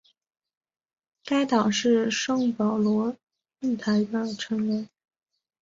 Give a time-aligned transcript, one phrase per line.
[1.25, 3.15] 该党是圣保罗
[3.59, 4.89] 论坛的成员。